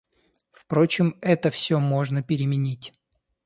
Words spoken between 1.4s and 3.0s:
все можно переменить.